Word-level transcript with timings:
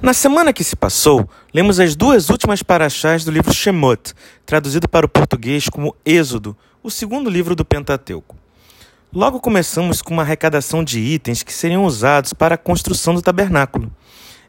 Na 0.00 0.12
semana 0.12 0.52
que 0.52 0.62
se 0.62 0.76
passou, 0.76 1.28
lemos 1.52 1.80
as 1.80 1.96
duas 1.96 2.30
últimas 2.30 2.62
paraxás 2.62 3.24
do 3.24 3.32
livro 3.32 3.52
Shemot, 3.52 4.14
traduzido 4.46 4.88
para 4.88 5.04
o 5.04 5.08
português 5.08 5.68
como 5.68 5.94
Êxodo, 6.06 6.56
o 6.84 6.88
segundo 6.88 7.28
livro 7.28 7.56
do 7.56 7.64
Pentateuco. 7.64 8.36
Logo 9.12 9.40
começamos 9.40 10.00
com 10.00 10.14
uma 10.14 10.22
arrecadação 10.22 10.84
de 10.84 11.00
itens 11.00 11.42
que 11.42 11.52
seriam 11.52 11.84
usados 11.84 12.32
para 12.32 12.54
a 12.54 12.58
construção 12.58 13.12
do 13.12 13.20
tabernáculo. 13.20 13.90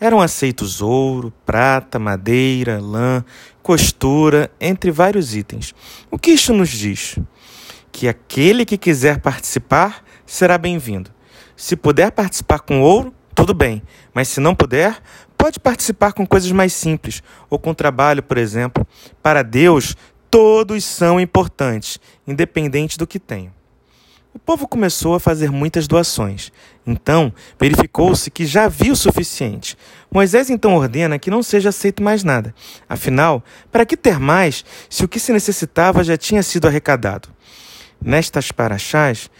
Eram 0.00 0.20
aceitos 0.20 0.82
ouro, 0.82 1.32
prata, 1.44 1.96
madeira, 1.96 2.80
lã, 2.80 3.24
costura, 3.62 4.50
entre 4.60 4.90
vários 4.90 5.32
itens. 5.32 5.72
O 6.10 6.18
que 6.18 6.32
isto 6.32 6.52
nos 6.52 6.70
diz? 6.70 7.20
Que 7.92 8.08
aquele 8.08 8.64
que 8.64 8.76
quiser 8.76 9.20
participar 9.20 10.02
será 10.26 10.58
bem-vindo. 10.58 11.14
Se 11.56 11.76
puder 11.76 12.10
participar 12.10 12.58
com 12.58 12.82
ouro, 12.82 13.14
tudo 13.36 13.52
bem, 13.52 13.82
mas 14.14 14.28
se 14.28 14.40
não 14.40 14.54
puder, 14.54 14.98
pode 15.36 15.60
participar 15.60 16.14
com 16.14 16.26
coisas 16.26 16.50
mais 16.50 16.72
simples 16.72 17.22
ou 17.50 17.58
com 17.58 17.74
trabalho, 17.74 18.22
por 18.22 18.38
exemplo. 18.38 18.84
Para 19.22 19.42
Deus, 19.42 19.94
todos 20.30 20.82
são 20.82 21.20
importantes, 21.20 22.00
independente 22.26 22.96
do 22.96 23.06
que 23.06 23.20
tenham. 23.20 23.52
O 24.32 24.38
povo 24.38 24.66
começou 24.66 25.14
a 25.14 25.20
fazer 25.20 25.50
muitas 25.50 25.86
doações. 25.86 26.50
Então, 26.86 27.32
verificou-se 27.60 28.30
que 28.30 28.46
já 28.46 28.64
havia 28.64 28.92
o 28.92 28.96
suficiente. 28.96 29.76
Moisés 30.10 30.48
então 30.48 30.74
ordena 30.74 31.18
que 31.18 31.30
não 31.30 31.42
seja 31.42 31.68
aceito 31.68 32.02
mais 32.02 32.24
nada. 32.24 32.54
Afinal, 32.88 33.44
para 33.70 33.84
que 33.84 33.98
ter 33.98 34.18
mais 34.18 34.64
se 34.88 35.04
o 35.04 35.08
que 35.08 35.20
se 35.20 35.32
necessitava 35.32 36.02
já 36.02 36.16
tinha 36.16 36.42
sido 36.42 36.66
arrecadado? 36.66 37.28
Nestas 38.00 38.50
paraxás, 38.50 39.30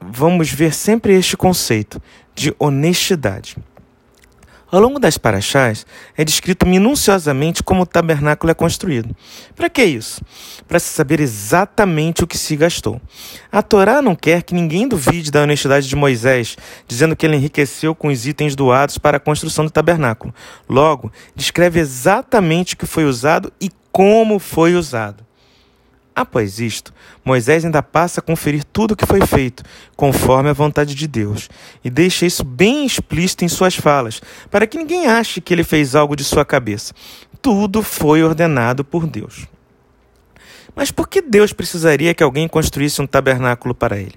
vamos 0.00 0.50
ver 0.50 0.72
sempre 0.72 1.14
este 1.14 1.36
conceito 1.36 2.00
de 2.34 2.54
honestidade. 2.58 3.56
Ao 4.70 4.80
longo 4.80 5.00
das 5.00 5.18
paraxás, 5.18 5.84
é 6.16 6.24
descrito 6.24 6.64
minuciosamente 6.64 7.60
como 7.60 7.82
o 7.82 7.86
tabernáculo 7.86 8.52
é 8.52 8.54
construído. 8.54 9.16
Para 9.56 9.68
que 9.68 9.82
isso? 9.82 10.22
Para 10.68 10.78
se 10.78 10.90
saber 10.90 11.18
exatamente 11.18 12.22
o 12.22 12.26
que 12.26 12.38
se 12.38 12.54
gastou. 12.54 13.00
A 13.50 13.62
Torá 13.62 14.00
não 14.00 14.14
quer 14.14 14.44
que 14.44 14.54
ninguém 14.54 14.86
duvide 14.86 15.32
da 15.32 15.42
honestidade 15.42 15.88
de 15.88 15.96
Moisés, 15.96 16.56
dizendo 16.86 17.16
que 17.16 17.26
ele 17.26 17.34
enriqueceu 17.34 17.96
com 17.96 18.08
os 18.08 18.28
itens 18.28 18.54
doados 18.54 18.96
para 18.96 19.16
a 19.16 19.20
construção 19.20 19.64
do 19.64 19.72
tabernáculo. 19.72 20.32
Logo, 20.68 21.10
descreve 21.34 21.80
exatamente 21.80 22.74
o 22.74 22.76
que 22.76 22.86
foi 22.86 23.04
usado 23.04 23.52
e 23.60 23.72
como 23.90 24.38
foi 24.38 24.76
usado. 24.76 25.26
Após 26.14 26.58
isto, 26.58 26.92
Moisés 27.24 27.64
ainda 27.64 27.82
passa 27.82 28.20
a 28.20 28.22
conferir 28.22 28.64
tudo 28.64 28.92
o 28.92 28.96
que 28.96 29.06
foi 29.06 29.24
feito, 29.26 29.62
conforme 29.96 30.50
a 30.50 30.52
vontade 30.52 30.94
de 30.94 31.06
Deus, 31.06 31.48
e 31.84 31.88
deixa 31.88 32.26
isso 32.26 32.44
bem 32.44 32.84
explícito 32.84 33.44
em 33.44 33.48
suas 33.48 33.76
falas, 33.76 34.20
para 34.50 34.66
que 34.66 34.76
ninguém 34.76 35.06
ache 35.06 35.40
que 35.40 35.54
ele 35.54 35.64
fez 35.64 35.94
algo 35.94 36.16
de 36.16 36.24
sua 36.24 36.44
cabeça. 36.44 36.92
Tudo 37.40 37.82
foi 37.82 38.22
ordenado 38.22 38.84
por 38.84 39.06
Deus. 39.06 39.46
Mas 40.74 40.90
por 40.90 41.08
que 41.08 41.22
Deus 41.22 41.52
precisaria 41.52 42.14
que 42.14 42.22
alguém 42.22 42.48
construísse 42.48 43.00
um 43.00 43.06
tabernáculo 43.06 43.74
para 43.74 43.98
ele? 43.98 44.14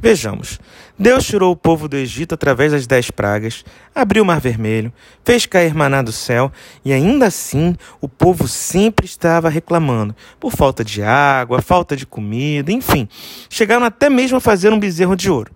Vejamos. 0.00 0.60
Deus 0.96 1.26
tirou 1.26 1.50
o 1.50 1.56
povo 1.56 1.88
do 1.88 1.96
Egito 1.96 2.32
através 2.32 2.70
das 2.70 2.86
dez 2.86 3.10
pragas, 3.10 3.64
abriu 3.92 4.22
o 4.22 4.26
mar 4.26 4.40
vermelho, 4.40 4.92
fez 5.24 5.44
cair 5.44 5.74
maná 5.74 6.02
do 6.02 6.12
céu, 6.12 6.52
e 6.84 6.92
ainda 6.92 7.26
assim 7.26 7.74
o 8.00 8.08
povo 8.08 8.46
sempre 8.46 9.06
estava 9.06 9.48
reclamando 9.48 10.14
por 10.38 10.52
falta 10.52 10.84
de 10.84 11.02
água, 11.02 11.60
falta 11.60 11.96
de 11.96 12.06
comida, 12.06 12.70
enfim. 12.70 13.08
Chegaram 13.50 13.84
até 13.84 14.08
mesmo 14.08 14.36
a 14.36 14.40
fazer 14.40 14.72
um 14.72 14.78
bezerro 14.78 15.16
de 15.16 15.28
ouro. 15.28 15.50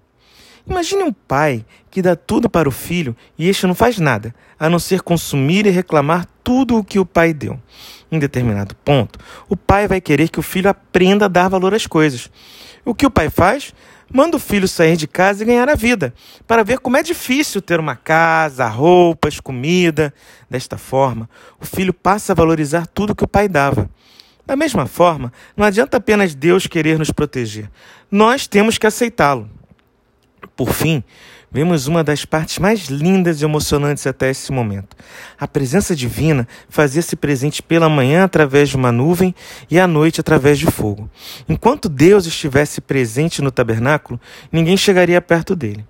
Imagine 0.68 1.04
um 1.04 1.12
pai 1.12 1.64
que 1.88 2.02
dá 2.02 2.16
tudo 2.16 2.50
para 2.50 2.68
o 2.68 2.72
filho 2.72 3.16
e 3.38 3.48
este 3.48 3.66
não 3.66 3.76
faz 3.76 3.98
nada, 3.98 4.34
a 4.58 4.68
não 4.68 4.80
ser 4.80 5.02
consumir 5.02 5.66
e 5.66 5.70
reclamar 5.70 6.26
tudo 6.42 6.78
o 6.78 6.84
que 6.84 6.98
o 6.98 7.06
pai 7.06 7.32
deu. 7.32 7.60
Em 8.10 8.18
determinado 8.18 8.74
ponto, 8.84 9.20
o 9.48 9.56
pai 9.56 9.86
vai 9.86 10.00
querer 10.00 10.28
que 10.28 10.40
o 10.40 10.42
filho 10.42 10.68
aprenda 10.68 11.26
a 11.26 11.28
dar 11.28 11.48
valor 11.48 11.74
às 11.74 11.86
coisas. 11.86 12.28
O 12.84 12.94
que 12.94 13.06
o 13.06 13.10
pai 13.10 13.30
faz? 13.30 13.72
Manda 14.12 14.36
o 14.36 14.40
filho 14.40 14.68
sair 14.68 14.96
de 14.96 15.06
casa 15.06 15.42
e 15.42 15.46
ganhar 15.46 15.68
a 15.68 15.74
vida, 15.74 16.12
para 16.46 16.62
ver 16.62 16.78
como 16.78 16.96
é 16.96 17.02
difícil 17.02 17.62
ter 17.62 17.80
uma 17.80 17.96
casa, 17.96 18.66
roupas, 18.68 19.40
comida. 19.40 20.12
Desta 20.50 20.76
forma, 20.76 21.28
o 21.58 21.64
filho 21.64 21.94
passa 21.94 22.32
a 22.32 22.36
valorizar 22.36 22.86
tudo 22.86 23.14
que 23.14 23.24
o 23.24 23.28
pai 23.28 23.48
dava. 23.48 23.88
Da 24.46 24.56
mesma 24.56 24.86
forma, 24.86 25.32
não 25.56 25.64
adianta 25.64 25.96
apenas 25.96 26.34
Deus 26.34 26.66
querer 26.66 26.98
nos 26.98 27.10
proteger, 27.10 27.70
nós 28.10 28.46
temos 28.46 28.76
que 28.76 28.86
aceitá-lo. 28.86 29.48
Por 30.54 30.70
fim, 30.70 31.02
vemos 31.50 31.86
uma 31.86 32.04
das 32.04 32.24
partes 32.24 32.58
mais 32.58 32.88
lindas 32.88 33.40
e 33.40 33.44
emocionantes 33.44 34.06
até 34.06 34.30
esse 34.30 34.52
momento. 34.52 34.94
A 35.38 35.48
presença 35.48 35.96
divina 35.96 36.46
fazia-se 36.68 37.16
presente 37.16 37.62
pela 37.62 37.88
manhã 37.88 38.24
através 38.24 38.68
de 38.68 38.76
uma 38.76 38.92
nuvem 38.92 39.34
e 39.70 39.78
à 39.78 39.86
noite 39.86 40.20
através 40.20 40.58
de 40.58 40.66
fogo. 40.66 41.10
Enquanto 41.48 41.88
Deus 41.88 42.26
estivesse 42.26 42.80
presente 42.80 43.40
no 43.40 43.50
tabernáculo, 43.50 44.20
ninguém 44.50 44.76
chegaria 44.76 45.20
perto 45.22 45.56
dele. 45.56 45.86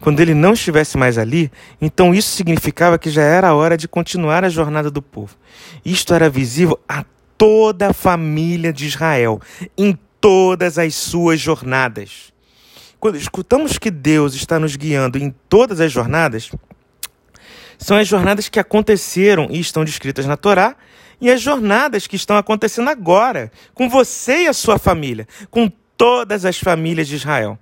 Quando 0.00 0.20
ele 0.20 0.34
não 0.34 0.52
estivesse 0.52 0.96
mais 0.96 1.18
ali, 1.18 1.50
então 1.80 2.14
isso 2.14 2.30
significava 2.30 2.98
que 2.98 3.10
já 3.10 3.22
era 3.22 3.48
a 3.48 3.54
hora 3.54 3.76
de 3.76 3.88
continuar 3.88 4.44
a 4.44 4.48
jornada 4.48 4.90
do 4.90 5.02
povo. 5.02 5.36
Isto 5.84 6.14
era 6.14 6.30
visível 6.30 6.78
a 6.88 7.04
toda 7.36 7.88
a 7.88 7.92
família 7.92 8.72
de 8.72 8.86
Israel, 8.86 9.40
em 9.76 9.98
todas 10.20 10.78
as 10.78 10.94
suas 10.94 11.40
jornadas. 11.40 12.33
Quando 13.04 13.18
escutamos 13.18 13.76
que 13.76 13.90
Deus 13.90 14.34
está 14.34 14.58
nos 14.58 14.76
guiando 14.76 15.18
em 15.18 15.28
todas 15.46 15.78
as 15.78 15.92
jornadas, 15.92 16.50
são 17.76 17.98
as 17.98 18.08
jornadas 18.08 18.48
que 18.48 18.58
aconteceram 18.58 19.46
e 19.50 19.60
estão 19.60 19.84
descritas 19.84 20.24
na 20.24 20.38
Torá 20.38 20.74
e 21.20 21.30
as 21.30 21.42
jornadas 21.42 22.06
que 22.06 22.16
estão 22.16 22.34
acontecendo 22.38 22.88
agora, 22.88 23.52
com 23.74 23.90
você 23.90 24.44
e 24.44 24.48
a 24.48 24.54
sua 24.54 24.78
família, 24.78 25.28
com 25.50 25.70
todas 25.98 26.46
as 26.46 26.58
famílias 26.58 27.06
de 27.06 27.16
Israel. 27.16 27.58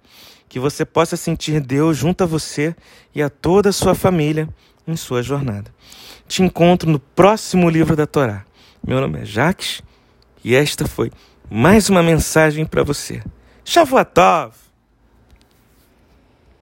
Que 0.49 0.61
você 0.61 0.85
possa 0.85 1.17
sentir 1.17 1.61
Deus 1.61 1.97
junto 1.97 2.23
a 2.23 2.27
você 2.29 2.73
e 3.13 3.21
a 3.21 3.29
toda 3.29 3.71
a 3.71 3.73
sua 3.73 3.97
família 3.97 4.49
em 4.87 4.95
sua 4.95 5.25
jornada. 5.25 5.75
Te 6.29 6.41
encontro 6.45 6.89
no 6.89 7.01
próximo 7.01 7.69
livro 7.69 7.97
da 7.97 8.07
Torá. 8.07 8.45
Meu 8.87 9.01
nome 9.01 9.23
é 9.23 9.25
Jacques 9.25 9.83
e 10.45 10.55
esta 10.55 10.87
foi 10.87 11.11
mais 11.51 11.91
uma 11.91 12.01
mensagem 12.01 12.65
para 12.65 12.85
você. 12.85 13.21
Shavuot 13.65 14.09
Tov! 14.15 14.72